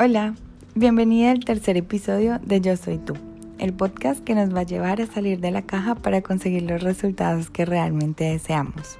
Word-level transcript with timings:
Hola, 0.00 0.36
bienvenida 0.76 1.32
al 1.32 1.44
tercer 1.44 1.76
episodio 1.76 2.38
de 2.44 2.60
Yo 2.60 2.76
Soy 2.76 2.98
Tú, 2.98 3.14
el 3.58 3.72
podcast 3.72 4.22
que 4.22 4.36
nos 4.36 4.54
va 4.54 4.60
a 4.60 4.62
llevar 4.62 5.00
a 5.00 5.06
salir 5.06 5.40
de 5.40 5.50
la 5.50 5.62
caja 5.62 5.96
para 5.96 6.22
conseguir 6.22 6.62
los 6.62 6.84
resultados 6.84 7.50
que 7.50 7.64
realmente 7.64 8.22
deseamos. 8.22 8.96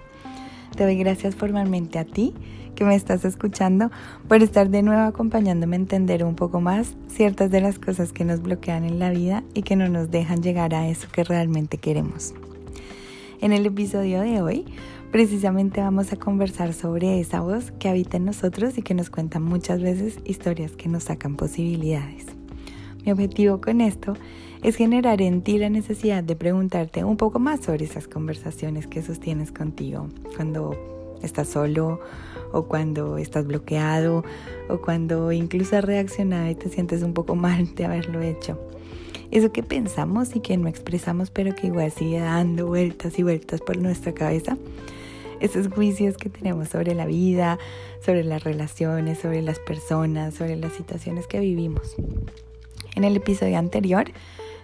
Te 0.76 0.82
doy 0.82 0.96
gracias 0.96 1.36
formalmente 1.36 2.00
a 2.00 2.04
ti 2.04 2.34
que 2.74 2.84
me 2.84 2.96
estás 2.96 3.24
escuchando 3.24 3.92
por 4.26 4.42
estar 4.42 4.70
de 4.70 4.82
nuevo 4.82 5.02
acompañándome 5.02 5.76
a 5.76 5.78
entender 5.78 6.24
un 6.24 6.34
poco 6.34 6.60
más 6.60 6.96
ciertas 7.06 7.52
de 7.52 7.60
las 7.60 7.78
cosas 7.78 8.12
que 8.12 8.24
nos 8.24 8.42
bloquean 8.42 8.84
en 8.84 8.98
la 8.98 9.10
vida 9.10 9.44
y 9.54 9.62
que 9.62 9.76
no 9.76 9.88
nos 9.88 10.10
dejan 10.10 10.42
llegar 10.42 10.74
a 10.74 10.88
eso 10.88 11.06
que 11.12 11.22
realmente 11.22 11.78
queremos. 11.78 12.34
En 13.40 13.52
el 13.52 13.66
episodio 13.66 14.20
de 14.20 14.42
hoy 14.42 14.64
Precisamente 15.10 15.80
vamos 15.80 16.12
a 16.12 16.16
conversar 16.16 16.74
sobre 16.74 17.18
esa 17.18 17.40
voz 17.40 17.70
que 17.78 17.88
habita 17.88 18.18
en 18.18 18.26
nosotros 18.26 18.76
y 18.76 18.82
que 18.82 18.92
nos 18.92 19.08
cuenta 19.08 19.40
muchas 19.40 19.80
veces 19.80 20.18
historias 20.26 20.72
que 20.72 20.90
nos 20.90 21.04
sacan 21.04 21.34
posibilidades. 21.34 22.26
Mi 23.06 23.12
objetivo 23.12 23.58
con 23.62 23.80
esto 23.80 24.12
es 24.62 24.76
generar 24.76 25.22
en 25.22 25.40
ti 25.40 25.56
la 25.56 25.70
necesidad 25.70 26.22
de 26.22 26.36
preguntarte 26.36 27.04
un 27.04 27.16
poco 27.16 27.38
más 27.38 27.60
sobre 27.60 27.86
esas 27.86 28.06
conversaciones 28.06 28.86
que 28.86 29.00
sostienes 29.00 29.50
contigo 29.50 30.08
cuando 30.36 30.76
estás 31.22 31.48
solo 31.48 32.00
o 32.52 32.64
cuando 32.64 33.16
estás 33.16 33.46
bloqueado 33.46 34.24
o 34.68 34.82
cuando 34.82 35.32
incluso 35.32 35.78
has 35.78 35.84
reaccionado 35.86 36.50
y 36.50 36.54
te 36.54 36.68
sientes 36.68 37.02
un 37.02 37.14
poco 37.14 37.34
mal 37.34 37.74
de 37.74 37.86
haberlo 37.86 38.20
hecho. 38.20 38.60
Eso 39.30 39.52
que 39.52 39.62
pensamos 39.62 40.34
y 40.34 40.40
que 40.40 40.56
no 40.56 40.68
expresamos 40.68 41.30
pero 41.30 41.54
que 41.54 41.66
igual 41.66 41.90
sigue 41.92 42.20
dando 42.20 42.66
vueltas 42.66 43.18
y 43.18 43.22
vueltas 43.22 43.60
por 43.60 43.76
nuestra 43.76 44.12
cabeza 44.12 44.56
esos 45.40 45.68
juicios 45.68 46.16
que 46.16 46.28
tenemos 46.28 46.68
sobre 46.68 46.94
la 46.94 47.06
vida, 47.06 47.58
sobre 48.04 48.24
las 48.24 48.44
relaciones, 48.44 49.18
sobre 49.18 49.42
las 49.42 49.58
personas, 49.58 50.34
sobre 50.34 50.56
las 50.56 50.72
situaciones 50.72 51.26
que 51.26 51.40
vivimos. 51.40 51.94
En 52.94 53.04
el 53.04 53.16
episodio 53.16 53.58
anterior 53.58 54.06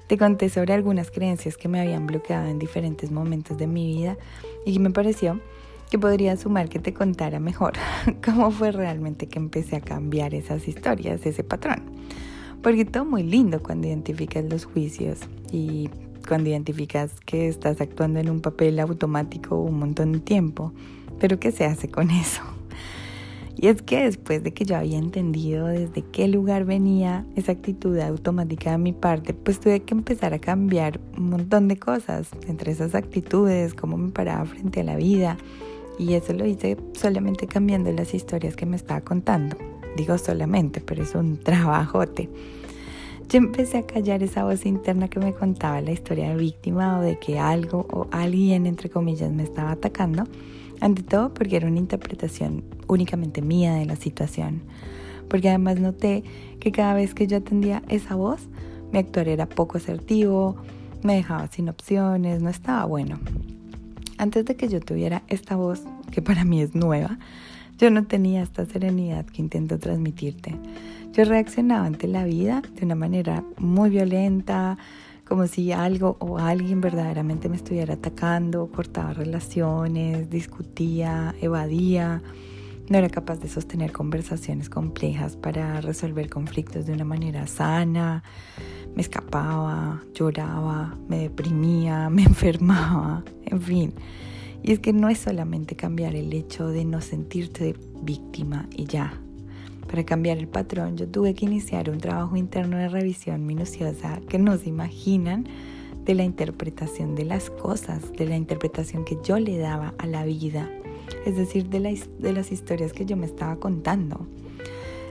te 0.07 0.19
conté 0.19 0.49
sobre 0.49 0.75
algunas 0.75 1.11
creencias 1.11 1.57
que 1.57 1.69
me 1.69 1.81
habían 1.81 2.07
bloqueado 2.07 2.49
en 2.49 2.59
diferentes 2.59 3.11
momentos 3.11 3.57
de 3.57 3.67
mi 3.67 3.87
vida 3.87 4.17
y 4.67 4.73
que 4.73 4.79
me 4.79 4.91
pareció 4.91 5.41
que 5.91 5.99
podría 5.99 6.37
sumar 6.37 6.69
que 6.69 6.79
te 6.79 6.93
contara 6.93 7.39
mejor 7.39 7.75
cómo 8.25 8.51
fue 8.51 8.73
realmente 8.73 9.29
que 9.29 9.39
empecé 9.39 9.77
a 9.77 9.81
cambiar 9.81 10.35
esas 10.35 10.67
historias, 10.67 11.25
ese 11.25 11.45
patrón. 11.45 11.83
Porque 12.65 12.87
todo 12.87 13.05
muy 13.05 13.23
lindo 13.23 13.63
cuando 13.63 13.89
identificas 13.89 14.43
los 14.47 14.65
juicios 14.65 15.19
y 15.53 15.91
cuando 16.27 16.49
identificas 16.49 17.13
que 17.27 17.47
estás 17.47 17.83
actuando 17.83 18.21
en 18.21 18.31
un 18.31 18.41
papel 18.41 18.81
automático 18.81 19.61
un 19.61 19.79
montón 19.79 20.13
de 20.13 20.21
tiempo. 20.21 20.73
Pero 21.21 21.39
¿qué 21.39 21.53
se 21.53 21.67
hace 21.67 21.89
con 21.89 22.11
eso? 22.11 22.41
Y 23.55 23.67
es 23.67 23.83
que 23.83 24.05
después 24.05 24.43
de 24.43 24.55
que 24.55 24.65
yo 24.65 24.79
había 24.79 24.97
entendido 24.97 25.67
desde 25.67 26.01
qué 26.11 26.27
lugar 26.27 26.65
venía 26.65 27.27
esa 27.37 27.53
actitud 27.53 27.99
automática 27.99 28.71
de 28.71 28.79
mi 28.79 28.95
parte, 28.95 29.35
pues 29.35 29.61
tuve 29.61 29.81
que 29.81 29.93
empezar 29.93 30.33
a 30.33 30.39
cambiar 30.39 31.01
un 31.19 31.29
montón 31.29 31.69
de 31.69 31.77
cosas, 31.77 32.31
entre 32.49 32.73
esas 32.73 32.95
actitudes, 32.95 33.75
cómo 33.75 33.99
me 33.99 34.11
paraba 34.11 34.47
frente 34.47 34.81
a 34.81 34.85
la 34.85 34.97
vida. 34.97 35.37
Y 35.99 36.15
eso 36.15 36.33
lo 36.33 36.47
hice 36.47 36.79
solamente 36.95 37.47
cambiando 37.47 37.93
las 37.93 38.15
historias 38.15 38.57
que 38.57 38.65
me 38.65 38.77
estaba 38.77 39.03
contando. 39.03 39.74
Digo 39.97 40.19
solamente, 40.19 40.81
pero 40.81 41.03
es 41.03 41.15
un 41.15 41.37
trabajote 41.39 42.29
yo 43.29 43.39
empecé 43.39 43.79
a 43.79 43.87
callar 43.87 44.23
esa 44.23 44.45
voz 44.45 44.67
interna 44.67 45.09
que 45.09 45.19
me 45.19 45.33
contaba 45.33 45.81
la 45.81 45.93
historia 45.93 46.29
de 46.29 46.37
víctima 46.37 46.99
o 46.99 47.03
de 47.03 47.19
que 47.19 47.39
algo 47.39 47.87
o 47.91 48.07
alguien, 48.11 48.67
entre 48.67 48.91
comillas, 48.91 49.33
me 49.33 49.43
estaba 49.43 49.73
atacando. 49.73 50.25
Ante 50.81 51.03
todo 51.03 51.33
porque 51.33 51.57
era 51.57 51.67
una 51.67 51.79
interpretación 51.79 52.65
únicamente 52.87 53.41
mía 53.41 53.75
de 53.75 53.87
la 53.87 53.97
situación. 53.97 54.63
Porque 55.29 55.49
además 55.49 55.81
noté 55.81 56.23
que 56.61 56.71
cada 56.71 56.95
vez 56.95 57.15
que 57.15 57.27
yo 57.27 57.39
atendía 57.39 57.83
esa 57.89 58.15
voz, 58.15 58.43
mi 58.93 58.99
actuar 58.99 59.29
era 59.29 59.49
poco 59.49 59.79
asertivo, 59.79 60.57
me 61.03 61.17
dejaba 61.17 61.47
sin 61.49 61.69
opciones, 61.69 62.43
no 62.43 62.51
estaba 62.51 62.85
bueno. 62.85 63.19
Antes 64.19 64.45
de 64.45 64.55
que 64.55 64.69
yo 64.69 64.81
tuviera 64.81 65.23
esta 65.29 65.57
voz, 65.57 65.83
que 66.13 66.23
para 66.23 66.45
mí 66.45 66.61
es 66.61 66.75
nueva, 66.75 67.19
yo 67.79 67.91
no 67.91 68.05
tenía 68.05 68.43
esta 68.43 68.65
serenidad 68.67 69.27
que 69.27 69.43
intento 69.43 69.79
transmitirte. 69.79 70.57
Yo 71.13 71.25
reaccionaba 71.25 71.87
ante 71.87 72.09
la 72.09 72.25
vida 72.25 72.63
de 72.75 72.85
una 72.85 72.95
manera 72.95 73.45
muy 73.57 73.91
violenta, 73.91 74.79
como 75.27 75.47
si 75.47 75.73
algo 75.73 76.17
o 76.21 76.39
alguien 76.39 76.81
verdaderamente 76.81 77.49
me 77.49 77.57
estuviera 77.57 77.95
atacando, 77.95 78.69
cortaba 78.69 79.15
relaciones, 79.15 80.29
discutía, 80.29 81.35
evadía. 81.41 82.23
No 82.89 82.99
era 82.99 83.09
capaz 83.09 83.39
de 83.41 83.49
sostener 83.49 83.93
conversaciones 83.93 84.69
complejas 84.69 85.37
para 85.37 85.81
resolver 85.81 86.29
conflictos 86.29 86.85
de 86.85 86.93
una 86.93 87.05
manera 87.05 87.47
sana. 87.47 88.23
Me 88.95 89.01
escapaba, 89.01 90.03
lloraba, 90.13 90.95
me 91.09 91.19
deprimía, 91.19 92.09
me 92.11 92.23
enfermaba, 92.25 93.25
en 93.47 93.61
fin. 93.61 93.95
Y 94.65 94.73
es 94.73 94.79
que 94.79 94.95
no 94.95 95.11
es 95.11 95.19
solamente 95.19 95.77
cambiar 95.77 96.17
el 96.17 96.33
hecho 96.33 96.69
de 96.69 96.87
no 96.87 97.03
sentirte 97.03 97.77
víctima 98.01 98.67
y 98.75 98.87
ya, 98.87 99.21
para 99.87 100.05
cambiar 100.05 100.39
el 100.39 100.49
patrón, 100.49 100.97
yo 100.97 101.07
tuve 101.07 101.35
que 101.35 101.45
iniciar 101.45 101.91
un 101.91 101.99
trabajo 101.99 102.35
interno 102.35 102.79
de 102.79 102.89
revisión 102.89 103.45
minuciosa 103.45 104.23
que 104.27 104.39
no 104.39 104.57
se 104.57 104.71
imaginan 104.71 105.47
de 106.07 106.15
la 106.15 106.25
interpretación 106.25 107.15
de 107.15 107.27
las 107.27 107.51
cosas, 107.51 108.11
de 108.15 108.27
la 108.27 108.37
interpretación 108.37 109.05
que 109.05 109.19
yo 109.23 109.39
le 109.39 109.59
daba 109.59 109.93
a 109.99 110.07
la 110.07 110.25
vida, 110.25 110.71
es 111.27 111.37
decir, 111.37 111.69
de, 111.69 112.01
de 112.19 112.33
las 112.33 112.51
historias 112.51 112.95
que 112.95 113.05
yo 113.05 113.19
me 113.19 113.27
estaba 113.27 113.57
contando. 113.57 114.27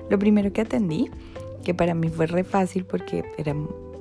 Lo 0.10 0.18
primero 0.18 0.52
que 0.52 0.62
atendí, 0.62 1.12
que 1.64 1.76
para 1.76 1.94
mí 1.94 2.10
fue 2.10 2.26
re 2.26 2.44
fácil 2.44 2.86
porque 2.86 3.24
era 3.38 3.56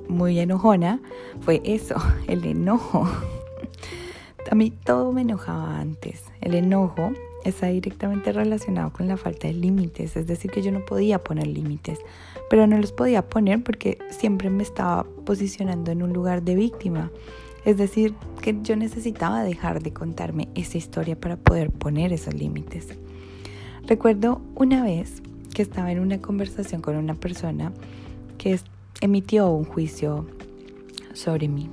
muy 0.07 0.39
enojona, 0.39 0.99
fue 1.41 1.61
eso, 1.63 1.95
el 2.27 2.43
enojo. 2.43 3.07
A 4.51 4.55
mí 4.55 4.71
todo 4.71 5.11
me 5.11 5.21
enojaba 5.21 5.79
antes. 5.79 6.23
El 6.41 6.53
enojo 6.55 7.11
está 7.43 7.67
directamente 7.67 8.31
relacionado 8.31 8.91
con 8.91 9.07
la 9.07 9.17
falta 9.17 9.47
de 9.47 9.53
límites, 9.53 10.15
es 10.15 10.27
decir, 10.27 10.51
que 10.51 10.61
yo 10.61 10.71
no 10.71 10.85
podía 10.85 11.23
poner 11.23 11.47
límites, 11.47 11.99
pero 12.49 12.67
no 12.67 12.77
los 12.77 12.91
podía 12.91 13.27
poner 13.27 13.63
porque 13.63 13.97
siempre 14.09 14.49
me 14.49 14.63
estaba 14.63 15.05
posicionando 15.25 15.91
en 15.91 16.03
un 16.03 16.13
lugar 16.13 16.43
de 16.43 16.55
víctima. 16.55 17.11
Es 17.65 17.77
decir, 17.77 18.13
que 18.41 18.57
yo 18.61 18.75
necesitaba 18.75 19.43
dejar 19.43 19.81
de 19.81 19.93
contarme 19.93 20.49
esa 20.53 20.77
historia 20.77 21.15
para 21.19 21.37
poder 21.37 21.71
poner 21.71 22.11
esos 22.11 22.33
límites. 22.33 22.89
Recuerdo 23.87 24.41
una 24.55 24.83
vez 24.83 25.21
que 25.53 25.61
estaba 25.61 25.91
en 25.91 25.99
una 25.99 26.19
conversación 26.19 26.81
con 26.81 26.97
una 26.97 27.15
persona 27.15 27.71
que 28.37 28.59
emitió 28.99 29.49
un 29.49 29.63
juicio 29.63 30.25
sobre 31.13 31.47
mí. 31.47 31.69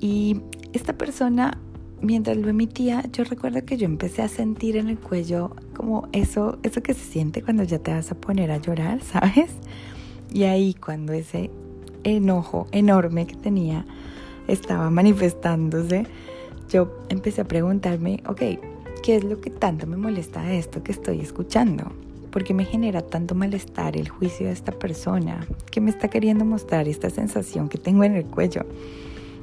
Y 0.00 0.40
esta 0.72 0.92
persona 0.94 1.58
mientras 2.02 2.36
lo 2.36 2.48
emitía, 2.48 3.04
yo 3.12 3.24
recuerdo 3.24 3.64
que 3.64 3.76
yo 3.76 3.86
empecé 3.86 4.22
a 4.22 4.28
sentir 4.28 4.76
en 4.76 4.88
el 4.88 4.98
cuello 4.98 5.54
como 5.74 6.08
eso, 6.12 6.58
eso 6.62 6.82
que 6.82 6.94
se 6.94 7.04
siente 7.04 7.42
cuando 7.42 7.62
ya 7.62 7.78
te 7.78 7.92
vas 7.92 8.10
a 8.10 8.16
poner 8.16 8.50
a 8.50 8.58
llorar, 8.58 9.00
¿sabes? 9.12 9.50
Y 10.32 10.44
ahí 10.44 10.74
cuando 10.74 11.12
ese 11.12 11.50
enojo 12.04 12.66
enorme 12.72 13.26
que 13.26 13.36
tenía 13.36 13.86
estaba 14.48 14.90
manifestándose, 14.90 16.06
yo 16.68 16.92
empecé 17.08 17.42
a 17.42 17.44
preguntarme, 17.44 18.22
ok, 18.26 18.40
¿qué 19.02 19.16
es 19.16 19.24
lo 19.24 19.40
que 19.40 19.50
tanto 19.50 19.86
me 19.86 19.96
molesta 19.96 20.42
de 20.42 20.58
esto 20.58 20.82
que 20.82 20.92
estoy 20.92 21.20
escuchando? 21.20 21.92
¿Por 22.30 22.44
qué 22.44 22.54
me 22.54 22.64
genera 22.64 23.02
tanto 23.02 23.34
malestar 23.34 23.96
el 23.96 24.08
juicio 24.08 24.46
de 24.46 24.52
esta 24.52 24.72
persona? 24.72 25.46
¿Qué 25.70 25.82
me 25.82 25.90
está 25.90 26.08
queriendo 26.08 26.46
mostrar 26.46 26.88
esta 26.88 27.10
sensación 27.10 27.68
que 27.68 27.76
tengo 27.78 28.04
en 28.04 28.16
el 28.16 28.24
cuello? 28.24 28.64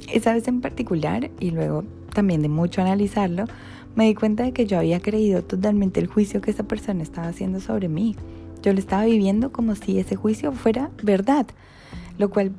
Esa 0.08 0.34
vez 0.34 0.48
en 0.48 0.62
particular, 0.62 1.30
y 1.40 1.52
luego 1.52 1.84
también 2.14 2.42
de 2.42 2.50
mucho 2.50 2.82
analizarlo, 2.82 3.46
me 3.96 4.06
di 4.06 4.16
cuenta 4.16 4.44
de 4.44 4.54
que 4.54 4.66
yo 4.66 4.78
había 4.80 5.00
creído 5.00 5.44
totalmente 5.44 6.00
el 6.00 6.08
juicio 6.08 6.42
que 6.42 6.52
esa 6.52 6.64
persona 6.64 7.04
estaba 7.04 7.28
haciendo 7.28 7.60
sobre 7.60 7.90
mí. 7.90 8.16
Yo 8.62 8.74
lo 8.74 8.80
estaba 8.80 9.06
viviendo 9.06 9.52
como 9.52 9.76
si 9.76 10.00
ese 10.00 10.16
juicio 10.16 10.52
fuera 10.52 10.90
verdad, 11.04 11.48
lo 12.18 12.30
cual 12.30 12.52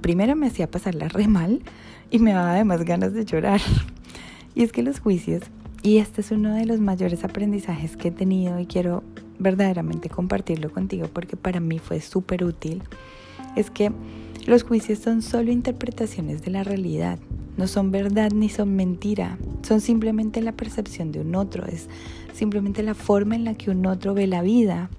primero 0.00 0.36
me 0.36 0.46
hacía 0.46 0.70
pasarla 0.70 1.08
re 1.08 1.28
mal 1.28 1.62
y 2.10 2.18
me 2.18 2.32
daba 2.32 2.52
además 2.52 2.84
ganas 2.84 3.14
de 3.14 3.24
llorar. 3.24 3.60
Y 4.54 4.62
es 4.62 4.72
que 4.72 4.82
los 4.82 5.00
juicios, 5.00 5.42
y 5.82 5.96
este 5.96 6.20
es 6.20 6.30
uno 6.30 6.54
de 6.54 6.66
los 6.66 6.78
mayores 6.78 7.24
aprendizajes 7.24 7.96
que 7.96 8.08
he 8.08 8.10
tenido 8.10 8.60
y 8.60 8.66
quiero 8.66 9.02
verdaderamente 9.38 10.08
compartirlo 10.08 10.70
contigo 10.70 11.08
porque 11.12 11.36
para 11.36 11.58
mí 11.58 11.78
fue 11.78 12.00
súper 12.00 12.44
útil, 12.44 12.82
es 13.56 13.70
que 13.70 13.92
los 14.46 14.62
juicios 14.62 14.98
son 14.98 15.22
solo 15.22 15.52
interpretaciones 15.52 16.42
de 16.42 16.50
la 16.50 16.64
realidad, 16.64 17.18
no 17.56 17.66
son 17.66 17.90
verdad 17.90 18.30
ni 18.32 18.48
son 18.48 18.74
mentira, 18.74 19.38
son 19.62 19.80
simplemente 19.80 20.40
la 20.40 20.52
percepción 20.52 21.12
de 21.12 21.20
un 21.20 21.34
otro, 21.34 21.66
es 21.66 21.88
simplemente 22.32 22.82
la 22.82 22.94
forma 22.94 23.36
en 23.36 23.44
la 23.44 23.54
que 23.54 23.70
un 23.70 23.86
otro 23.86 24.14
ve 24.14 24.26
la 24.26 24.42
vida, 24.42 24.90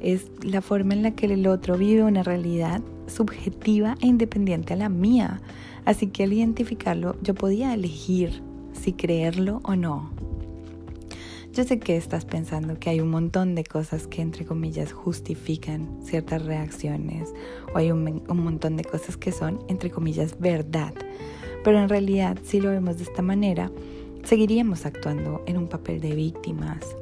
es 0.00 0.26
la 0.42 0.60
forma 0.60 0.94
en 0.94 1.02
la 1.02 1.12
que 1.12 1.26
el 1.26 1.46
otro 1.46 1.76
vive 1.76 2.02
una 2.02 2.22
realidad 2.22 2.82
subjetiva 3.06 3.96
e 4.00 4.06
independiente 4.06 4.74
a 4.74 4.76
la 4.76 4.88
mía. 4.88 5.40
Así 5.84 6.08
que 6.08 6.24
al 6.24 6.32
identificarlo 6.32 7.16
yo 7.22 7.34
podía 7.34 7.74
elegir 7.74 8.42
si 8.72 8.92
creerlo 8.92 9.60
o 9.64 9.76
no. 9.76 10.10
Yo 11.54 11.62
sé 11.62 11.78
que 11.78 11.96
estás 11.96 12.24
pensando 12.24 12.80
que 12.80 12.90
hay 12.90 12.98
un 12.98 13.10
montón 13.10 13.54
de 13.54 13.62
cosas 13.62 14.08
que 14.08 14.22
entre 14.22 14.44
comillas 14.44 14.92
justifican 14.92 16.00
ciertas 16.02 16.44
reacciones 16.44 17.32
o 17.72 17.78
hay 17.78 17.92
un, 17.92 18.24
un, 18.28 18.38
montón 18.42 18.76
de 18.76 18.82
cosas 18.82 19.16
que 19.16 19.30
son 19.30 19.60
entre 19.68 19.88
comillas 19.88 20.40
verdad. 20.40 20.92
Pero 21.62 21.78
en 21.78 21.88
realidad 21.88 22.38
si 22.42 22.60
lo 22.60 22.70
vemos 22.70 22.96
de 22.96 23.04
esta 23.04 23.22
manera, 23.22 23.70
seguiríamos 24.24 24.84
actuando 24.84 25.44
en 25.46 25.56
un 25.56 25.68
papel 25.68 26.00
de 26.00 26.16
víctimas. 26.16 26.96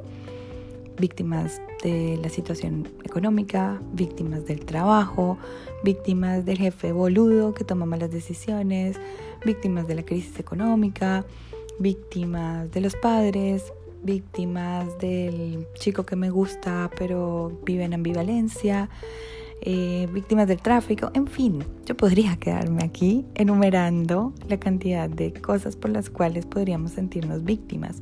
Víctimas 0.99 1.59
de 1.81 2.19
la 2.21 2.29
situación 2.29 2.87
económica, 3.03 3.81
víctimas 3.93 4.45
del 4.45 4.65
trabajo, 4.65 5.39
víctimas 5.83 6.45
del 6.45 6.59
jefe 6.59 6.91
boludo 6.91 7.55
que 7.55 7.63
toma 7.63 7.87
malas 7.87 8.11
decisiones, 8.11 8.99
víctimas 9.43 9.87
de 9.87 9.95
la 9.95 10.03
crisis 10.03 10.37
económica, 10.37 11.25
víctimas 11.79 12.71
de 12.71 12.81
los 12.81 12.95
padres, 12.95 13.73
víctimas 14.03 14.97
del 14.99 15.65
chico 15.75 16.05
que 16.05 16.15
me 16.15 16.29
gusta 16.29 16.89
pero 16.97 17.59
vive 17.65 17.83
en 17.83 17.93
ambivalencia, 17.93 18.89
eh, 19.61 20.09
víctimas 20.11 20.47
del 20.47 20.61
tráfico, 20.61 21.09
en 21.13 21.27
fin, 21.27 21.63
yo 21.85 21.95
podría 21.95 22.35
quedarme 22.35 22.83
aquí 22.83 23.25
enumerando 23.35 24.33
la 24.49 24.59
cantidad 24.59 25.09
de 25.09 25.31
cosas 25.31 25.75
por 25.75 25.91
las 25.91 26.09
cuales 26.09 26.45
podríamos 26.45 26.91
sentirnos 26.91 27.43
víctimas, 27.43 28.01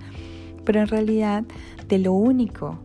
pero 0.66 0.80
en 0.80 0.88
realidad 0.88 1.44
de 1.88 2.00
lo 2.00 2.14
único, 2.14 2.80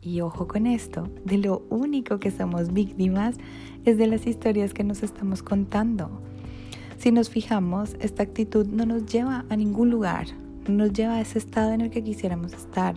y 0.00 0.20
ojo 0.20 0.46
con 0.46 0.66
esto, 0.68 1.08
de 1.24 1.38
lo 1.38 1.64
único 1.68 2.20
que 2.20 2.30
somos 2.30 2.72
víctimas 2.72 3.36
es 3.84 3.98
de 3.98 4.06
las 4.06 4.26
historias 4.26 4.72
que 4.72 4.84
nos 4.84 5.02
estamos 5.02 5.42
contando. 5.42 6.10
Si 6.98 7.10
nos 7.10 7.28
fijamos, 7.28 7.96
esta 8.00 8.22
actitud 8.22 8.66
no 8.66 8.86
nos 8.86 9.06
lleva 9.06 9.44
a 9.48 9.56
ningún 9.56 9.90
lugar, 9.90 10.28
nos 10.68 10.92
lleva 10.92 11.16
a 11.16 11.20
ese 11.20 11.38
estado 11.38 11.72
en 11.72 11.80
el 11.80 11.90
que 11.90 12.02
quisiéramos 12.02 12.52
estar, 12.52 12.94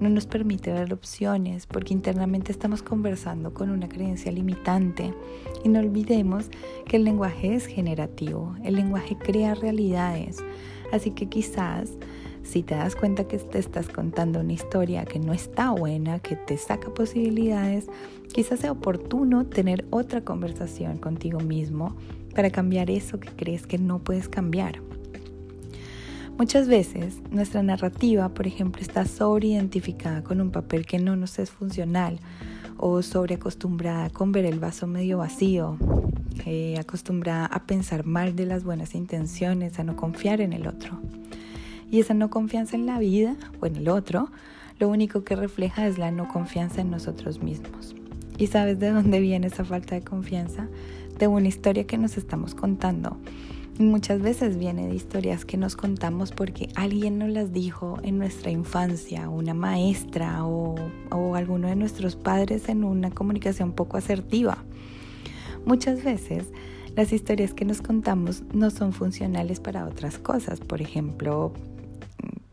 no 0.00 0.08
nos 0.08 0.26
permite 0.26 0.72
ver 0.72 0.92
opciones 0.92 1.66
porque 1.66 1.94
internamente 1.94 2.50
estamos 2.50 2.82
conversando 2.82 3.54
con 3.54 3.70
una 3.70 3.88
creencia 3.88 4.32
limitante. 4.32 5.14
Y 5.64 5.68
no 5.68 5.78
olvidemos 5.78 6.46
que 6.86 6.96
el 6.96 7.04
lenguaje 7.04 7.54
es 7.54 7.66
generativo, 7.66 8.56
el 8.64 8.74
lenguaje 8.74 9.16
crea 9.16 9.54
realidades, 9.54 10.38
así 10.92 11.12
que 11.12 11.28
quizás 11.28 11.90
si 12.42 12.62
te 12.62 12.74
das 12.74 12.96
cuenta 12.96 13.28
que 13.28 13.38
te 13.38 13.58
estás 13.58 13.88
contando 13.88 14.40
una 14.40 14.52
historia 14.52 15.04
que 15.04 15.18
no 15.20 15.32
está 15.32 15.70
buena, 15.70 16.18
que 16.18 16.36
te 16.36 16.56
saca 16.56 16.92
posibilidades, 16.92 17.86
quizás 18.32 18.60
sea 18.60 18.72
oportuno 18.72 19.46
tener 19.46 19.86
otra 19.90 20.22
conversación 20.22 20.98
contigo 20.98 21.38
mismo 21.40 21.96
para 22.34 22.50
cambiar 22.50 22.90
eso 22.90 23.20
que 23.20 23.28
crees 23.30 23.66
que 23.66 23.78
no 23.78 24.00
puedes 24.00 24.28
cambiar. 24.28 24.80
Muchas 26.38 26.66
veces 26.66 27.22
nuestra 27.30 27.62
narrativa, 27.62 28.30
por 28.30 28.46
ejemplo, 28.46 28.82
está 28.82 29.04
sobreidentificada 29.04 30.24
con 30.24 30.40
un 30.40 30.50
papel 30.50 30.86
que 30.86 30.98
no 30.98 31.14
nos 31.14 31.38
es 31.38 31.50
funcional 31.50 32.18
o 32.78 33.02
sobreacostumbrada 33.02 34.10
con 34.10 34.32
ver 34.32 34.46
el 34.46 34.58
vaso 34.58 34.86
medio 34.86 35.18
vacío, 35.18 35.76
eh, 36.46 36.76
acostumbrada 36.80 37.46
a 37.46 37.64
pensar 37.66 38.04
mal 38.06 38.34
de 38.34 38.46
las 38.46 38.64
buenas 38.64 38.94
intenciones, 38.94 39.78
a 39.78 39.84
no 39.84 39.94
confiar 39.94 40.40
en 40.40 40.52
el 40.52 40.66
otro. 40.66 41.00
Y 41.90 42.00
esa 42.00 42.14
no 42.14 42.30
confianza 42.30 42.74
en 42.74 42.86
la 42.86 42.98
vida 42.98 43.36
o 43.60 43.66
en 43.66 43.76
el 43.76 43.88
otro, 43.88 44.30
lo 44.80 44.88
único 44.88 45.22
que 45.22 45.36
refleja 45.36 45.86
es 45.86 45.98
la 45.98 46.10
no 46.10 46.26
confianza 46.28 46.80
en 46.80 46.90
nosotros 46.90 47.42
mismos. 47.42 47.94
¿Y 48.38 48.48
sabes 48.48 48.80
de 48.80 48.90
dónde 48.90 49.20
viene 49.20 49.46
esa 49.46 49.64
falta 49.64 49.94
de 49.94 50.02
confianza? 50.02 50.66
De 51.18 51.28
una 51.28 51.46
historia 51.46 51.86
que 51.86 51.98
nos 51.98 52.16
estamos 52.16 52.54
contando 52.54 53.18
Muchas 53.78 54.20
veces 54.20 54.58
viene 54.58 54.86
de 54.86 54.94
historias 54.94 55.44
que 55.46 55.56
nos 55.56 55.76
contamos 55.76 56.30
porque 56.30 56.68
alguien 56.74 57.18
nos 57.18 57.30
las 57.30 57.52
dijo 57.52 57.98
en 58.02 58.18
nuestra 58.18 58.50
infancia, 58.50 59.30
una 59.30 59.54
maestra 59.54 60.44
o, 60.44 60.74
o 61.10 61.34
alguno 61.34 61.68
de 61.68 61.76
nuestros 61.76 62.14
padres 62.14 62.68
en 62.68 62.84
una 62.84 63.10
comunicación 63.10 63.72
poco 63.72 63.96
asertiva. 63.96 64.58
Muchas 65.64 66.04
veces 66.04 66.48
las 66.94 67.12
historias 67.14 67.54
que 67.54 67.64
nos 67.64 67.80
contamos 67.80 68.42
no 68.52 68.70
son 68.70 68.92
funcionales 68.92 69.58
para 69.58 69.86
otras 69.86 70.18
cosas. 70.18 70.60
Por 70.60 70.82
ejemplo, 70.82 71.54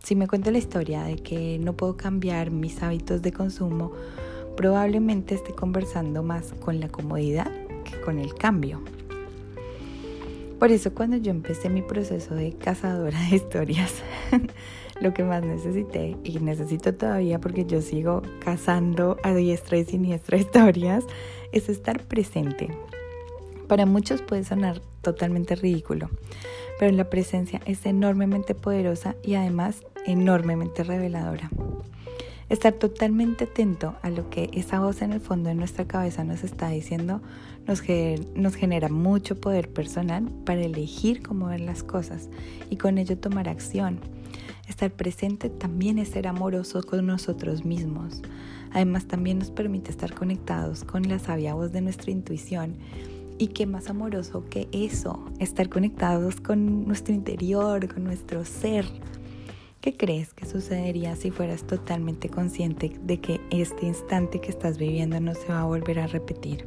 si 0.02 0.16
me 0.16 0.28
cuento 0.28 0.52
la 0.52 0.58
historia 0.58 1.04
de 1.04 1.18
que 1.18 1.60
no 1.60 1.74
puedo 1.74 1.98
cambiar 1.98 2.50
mis 2.50 2.82
hábitos 2.82 3.22
de 3.22 3.34
consumo, 3.34 3.92
probablemente 4.56 5.36
esté 5.36 5.54
conversando 5.54 6.24
más 6.24 6.54
con 6.54 6.80
la 6.80 6.88
comodidad 6.88 7.52
que 7.84 8.00
con 8.00 8.20
el 8.20 8.34
cambio. 8.34 8.82
Por 10.60 10.74
eso 10.74 10.94
cuando 10.94 11.16
yo 11.16 11.32
empecé 11.32 11.70
mi 11.70 11.82
proceso 11.82 12.36
de 12.36 12.52
cazadora 12.52 13.18
de 13.30 13.38
historias, 13.38 14.04
lo 15.02 15.14
que 15.14 15.24
más 15.24 15.42
necesité 15.42 16.18
y 16.26 16.40
necesito 16.40 16.94
todavía 16.94 17.40
porque 17.40 17.66
yo 17.66 17.82
sigo 17.82 18.22
cazando 18.44 19.18
a 19.24 19.34
diestra 19.34 19.78
y 19.78 19.86
siniestra 19.86 20.38
historias, 20.40 21.06
es 21.54 21.70
estar 21.70 22.04
presente. 22.04 22.68
Para 23.70 23.86
muchos 23.86 24.22
puede 24.22 24.44
sonar 24.44 24.82
totalmente 25.02 25.56
ridículo, 25.56 26.10
pero 26.78 26.92
la 26.92 27.10
presencia 27.10 27.62
es 27.66 27.86
enormemente 27.86 28.54
poderosa 28.54 29.16
y 29.24 29.36
además 29.36 29.86
enormemente 30.06 30.84
reveladora. 30.84 31.50
Estar 32.50 32.74
totalmente 32.74 33.44
atento 33.44 33.96
a 34.02 34.10
lo 34.10 34.30
que 34.32 34.50
esa 34.54 34.80
voz 34.80 35.04
en 35.04 35.14
el 35.14 35.22
fondo 35.22 35.50
de 35.50 35.56
nuestra 35.56 35.86
cabeza 35.86 36.24
nos 36.24 36.44
está 36.44 36.70
diciendo 36.70 37.22
nos, 37.68 37.84
nos 38.36 38.56
genera 38.56 38.90
mucho 38.90 39.40
poder 39.40 39.70
personal 39.70 40.28
para 40.46 40.62
elegir 40.62 41.22
cómo 41.22 41.46
ver 41.48 41.60
las 41.60 41.84
cosas 41.84 42.28
y 42.72 42.78
con 42.78 42.98
ello 42.98 43.18
tomar 43.20 43.48
acción. 43.48 44.00
Estar 44.68 44.92
presente 44.92 45.50
también 45.50 46.00
es 46.00 46.10
ser 46.10 46.28
amoroso 46.28 46.82
con 46.82 47.06
nosotros 47.06 47.66
mismos. 47.66 48.22
Además 48.72 49.06
también 49.06 49.40
nos 49.40 49.52
permite 49.52 49.92
estar 49.92 50.14
conectados 50.14 50.84
con 50.84 51.08
la 51.08 51.20
sabia 51.20 51.54
voz 51.54 51.72
de 51.72 51.82
nuestra 51.82 52.12
intuición. 52.12 52.76
Y 53.38 53.48
qué 53.48 53.66
más 53.66 53.90
amoroso 53.90 54.46
que 54.50 54.68
eso, 54.72 55.24
estar 55.40 55.70
conectados 55.70 56.42
con 56.42 56.86
nuestro 56.86 57.14
interior, 57.14 57.92
con 57.92 58.04
nuestro 58.04 58.44
ser, 58.44 58.86
¿Qué 59.82 59.96
crees 59.96 60.34
que 60.34 60.46
sucedería 60.46 61.16
si 61.16 61.32
fueras 61.32 61.64
totalmente 61.64 62.28
consciente 62.28 62.92
de 63.02 63.22
que 63.22 63.40
este 63.50 63.86
instante 63.86 64.42
que 64.42 64.50
estás 64.50 64.78
viviendo 64.78 65.22
no 65.22 65.34
se 65.34 65.48
va 65.48 65.62
a 65.62 65.66
volver 65.66 66.00
a 66.00 66.08
repetir? 66.08 66.66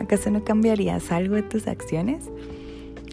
¿Acaso 0.00 0.28
no 0.32 0.42
cambiarías 0.42 1.12
algo 1.12 1.36
de 1.36 1.44
tus 1.44 1.68
acciones? 1.68 2.24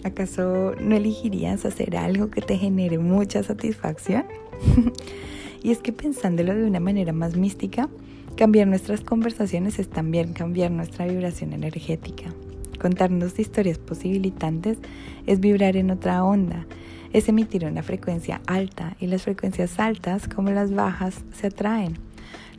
¿Acaso 0.03 0.73
no 0.81 0.95
elegirías 0.95 1.65
hacer 1.65 1.95
algo 1.97 2.31
que 2.31 2.41
te 2.41 2.57
genere 2.57 2.97
mucha 2.97 3.43
satisfacción? 3.43 4.25
y 5.61 5.69
es 5.69 5.77
que 5.79 5.93
pensándolo 5.93 6.55
de 6.55 6.65
una 6.65 6.79
manera 6.79 7.13
más 7.13 7.37
mística, 7.37 7.89
cambiar 8.37 8.67
nuestras 8.67 9.01
conversaciones 9.01 9.77
es 9.77 9.87
también 9.87 10.33
cambiar 10.33 10.71
nuestra 10.71 11.05
vibración 11.05 11.53
energética. 11.53 12.33
Contarnos 12.79 13.39
historias 13.39 13.77
posibilitantes 13.77 14.77
es 15.27 15.39
vibrar 15.39 15.77
en 15.77 15.91
otra 15.91 16.23
onda 16.23 16.65
es 17.13 17.27
emitir 17.27 17.65
una 17.65 17.83
frecuencia 17.83 18.41
alta 18.45 18.95
y 18.99 19.07
las 19.07 19.23
frecuencias 19.23 19.79
altas 19.79 20.27
como 20.27 20.51
las 20.51 20.73
bajas 20.73 21.23
se 21.33 21.47
atraen, 21.47 21.97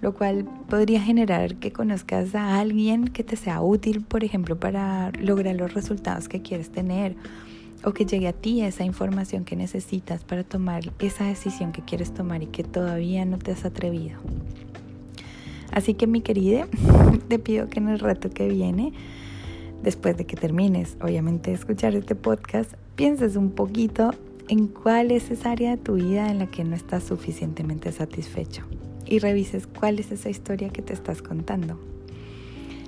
lo 0.01 0.15
cual 0.15 0.45
podría 0.69 1.01
generar 1.01 1.57
que 1.57 1.73
conozcas 1.73 2.35
a 2.35 2.59
alguien 2.59 3.09
que 3.09 3.23
te 3.23 3.37
sea 3.37 3.61
útil, 3.61 4.03
por 4.03 4.25
ejemplo, 4.25 4.59
para 4.59 5.13
lograr 5.21 5.55
los 5.57 5.73
resultados 5.75 6.29
que 6.29 6.43
quieres 6.43 6.71
tener 6.71 7.15
o 7.85 7.93
que 7.93 8.05
llegue 8.05 8.29
a 8.29 8.33
ti 8.33 8.63
esa 8.63 8.85
información 8.85 9.45
que 9.45 9.57
necesitas 9.57 10.25
para 10.25 10.45
tomar 10.45 10.93
esa 10.99 11.25
decisión 11.25 11.73
que 11.73 11.83
quieres 11.83 12.13
tomar 12.13 12.43
y 12.43 12.47
que 12.47 12.65
todavía 12.65 13.25
no 13.25 13.39
te 13.39 13.53
has 13.53 13.65
atrevido. 13.65 14.19
Así 15.73 15.95
que 15.95 16.09
mi 16.09 16.21
querida, 16.21 16.67
te 17.29 17.39
pido 17.39 17.69
que 17.69 17.79
en 17.79 17.89
el 17.89 18.01
rato 18.01 18.31
que 18.31 18.49
viene, 18.49 18.93
después 19.83 20.17
de 20.17 20.27
que 20.27 20.37
termines, 20.37 20.97
obviamente, 21.01 21.51
de 21.51 21.57
escuchar 21.57 21.95
este 21.95 22.15
podcast, 22.15 22.73
pienses 22.97 23.37
un 23.37 23.51
poquito 23.51 24.11
en 24.49 24.67
cuál 24.67 25.11
es 25.11 25.31
esa 25.31 25.53
área 25.53 25.71
de 25.71 25.77
tu 25.77 25.95
vida 25.95 26.31
en 26.31 26.41
la 26.41 26.47
que 26.47 26.65
no 26.65 26.75
estás 26.75 27.05
suficientemente 27.05 27.93
satisfecho 27.93 28.65
y 29.07 29.19
revises 29.19 29.67
cuál 29.67 29.99
es 29.99 30.13
esa 30.13 30.31
historia 30.31 30.71
que 30.71 30.83
te 30.83 30.93
estás 30.93 31.23
contando. 31.23 31.79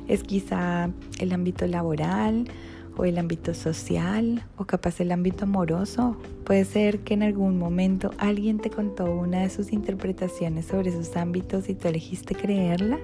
Es 0.09 0.23
quizá 0.23 0.91
el 1.19 1.33
ámbito 1.33 1.67
laboral 1.67 2.49
o 2.97 3.05
el 3.05 3.19
ámbito 3.19 3.55
social 3.55 4.45
o 4.57 4.65
capaz 4.65 5.01
el 5.01 5.13
ámbito 5.13 5.45
amoroso. 5.45 6.17
Puede 6.45 6.65
ser 6.65 7.01
que 7.01 7.15
en 7.15 7.23
algún 7.23 7.59
momento 7.59 8.11
alguien 8.19 8.59
te 8.59 8.71
contó 8.71 9.05
una 9.05 9.41
de 9.41 9.51
sus 9.51 9.73
interpretaciones 9.73 10.67
sobre 10.67 10.91
esos 10.91 11.17
ámbitos 11.17 11.69
y 11.69 11.75
tú 11.75 11.89
elegiste 11.89 12.35
creerla. 12.35 12.99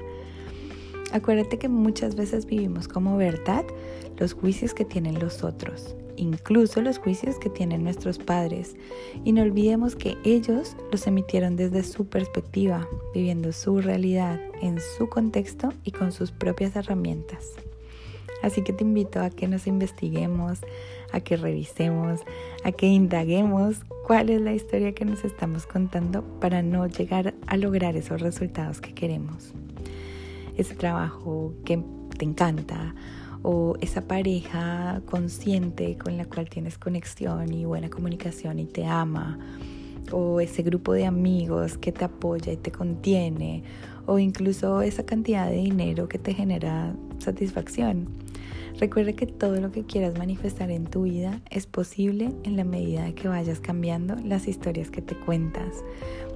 Acuérdate 1.13 1.59
que 1.59 1.69
muchas 1.69 2.15
veces 2.15 2.47
vivimos 2.47 2.89
como 2.89 3.17
verdad 3.17 3.65
los 4.19 4.35
juicios 4.35 4.75
que 4.75 4.85
tienen 4.85 5.19
los 5.19 5.45
otros 5.45 5.97
incluso 6.19 6.83
los 6.83 6.99
juicios 6.99 7.39
que 7.39 7.49
tienen 7.49 7.85
nuestros 7.85 8.19
padres. 8.19 8.77
Y 9.25 9.33
no 9.33 9.43
olvidemos 9.43 9.97
que 9.97 10.17
ellos 10.25 10.77
los 10.93 11.07
emitieron 11.07 11.57
desde 11.57 11.83
su 11.83 12.07
perspectiva, 12.07 12.87
viviendo 13.15 13.53
su 13.53 13.81
realidad 13.81 14.41
en 14.61 14.79
su 14.81 15.09
contexto 15.09 15.73
y 15.85 15.93
con 15.93 16.13
sus 16.13 16.31
propias 16.31 16.77
herramientas. 16.77 17.55
Así 18.43 18.63
que 18.63 18.73
te 18.73 18.85
invito 18.85 19.21
a 19.21 19.31
que 19.31 19.49
nos 19.49 19.67
investiguemos, 19.67 20.61
a 21.13 21.21
que 21.21 21.37
revisemos, 21.37 22.21
a 22.63 22.71
que 22.71 22.87
indaguemos 22.87 23.81
cuál 24.07 24.31
es 24.31 24.41
la 24.41 24.55
historia 24.55 24.95
que 24.95 25.05
nos 25.05 25.25
estamos 25.25 25.67
contando 25.67 26.23
para 26.39 26.63
no 26.63 26.87
llegar 26.87 27.35
a 27.47 27.57
lograr 27.57 27.97
esos 27.97 28.21
resultados 28.21 28.81
que 28.81 28.95
queremos. 28.95 29.55
Ese 30.59 30.75
trabajo 30.75 31.55
que 31.65 31.83
te 32.19 32.27
encanta 32.27 32.95
o 33.43 33.77
esa 33.81 34.03
pareja 34.07 35.01
consciente 35.07 35.97
con 35.97 36.19
la 36.19 36.27
cual 36.27 36.51
tienes 36.51 36.77
conexión 36.77 37.53
y 37.53 37.65
buena 37.65 37.89
comunicación 37.89 38.59
y 38.59 38.67
te 38.67 38.85
ama 38.85 39.39
o 40.13 40.41
ese 40.41 40.63
grupo 40.63 40.93
de 40.93 41.07
amigos 41.07 41.79
que 41.79 41.93
te 41.93 42.05
apoya 42.05 42.53
y 42.53 42.57
te 42.57 42.73
contiene 42.73 43.63
o 44.07 44.19
incluso 44.19 44.83
esa 44.83 45.05
cantidad 45.05 45.49
de 45.49 45.57
dinero 45.57 46.09
que 46.09 46.19
te 46.19 46.35
genera 46.35 46.95
satisfacción. 47.19 48.09
Recuerda 48.79 49.13
que 49.13 49.27
todo 49.27 49.61
lo 49.61 49.73
que 49.73 49.85
quieras 49.85 50.17
manifestar 50.17 50.71
en 50.71 50.87
tu 50.87 51.03
vida 51.03 51.41
es 51.51 51.67
posible 51.67 52.33
en 52.45 52.57
la 52.57 52.65
medida 52.65 53.13
que 53.13 53.29
vayas 53.29 53.59
cambiando 53.59 54.15
las 54.25 54.47
historias 54.47 54.91
que 54.91 55.03
te 55.03 55.17
cuentas. 55.17 55.85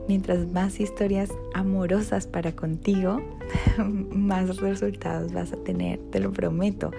Mientras 0.09 0.49
más 0.49 0.80
historias 0.80 1.30
amorosas 1.54 2.26
para 2.26 2.52
contigo, 2.52 3.21
más 4.11 4.56
resultados 4.56 5.32
vas 5.32 5.52
a 5.52 5.56
tener, 5.56 6.00
te 6.11 6.21
lo 6.21 6.32
prometo. 6.32 6.90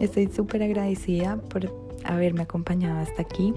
Estoy 0.00 0.28
súper 0.28 0.62
agradecida 0.62 1.36
por 1.36 1.72
haberme 2.04 2.42
acompañado 2.42 2.98
hasta 2.98 3.22
aquí. 3.22 3.54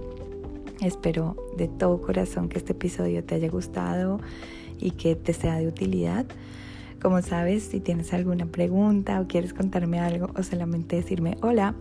Espero 0.82 1.36
de 1.58 1.68
todo 1.68 2.02
corazón 2.02 2.50
que 2.50 2.58
este 2.58 2.74
episodio 2.74 3.24
te 3.24 3.36
haya 3.36 3.50
gustado 3.50 4.20
y 4.80 4.92
que 4.92 5.16
te 5.16 5.34
sea 5.34 5.58
de 5.58 5.68
utilidad. 5.68 6.26
Como 7.02 7.22
sabes, 7.22 7.64
si 7.64 7.80
tienes 7.80 8.14
alguna 8.14 8.46
pregunta 8.46 9.20
o 9.20 9.28
quieres 9.28 9.54
contarme 9.54 10.00
algo 10.00 10.32
o 10.38 10.44
solamente 10.44 10.96
decirme 10.96 11.38
hola, 11.42 11.76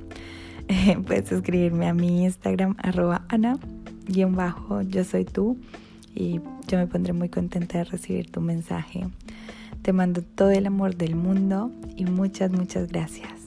puedes 1.07 1.31
escribirme 1.33 1.87
a 1.87 1.95
mi 1.95 2.25
Instagram 2.25 2.77
arroba 2.79 3.27
ana 3.29 3.59
bajo 4.29 4.83
yo 4.83 5.03
soy 5.03 5.25
tú 5.25 5.57
y 6.15 6.41
yo 6.69 6.79
me 6.79 6.87
pondré 6.87 7.13
muy 7.13 7.29
contenta 7.29 7.79
de 7.79 7.85
recibir 7.85 8.31
tu 8.31 8.41
mensaje. 8.41 9.07
Te 9.83 9.93
mando 9.93 10.23
todo 10.23 10.51
el 10.51 10.67
amor 10.67 10.97
del 10.97 11.15
mundo 11.15 11.71
y 11.97 12.05
muchas, 12.05 12.51
muchas 12.51 12.89
gracias. 12.89 13.44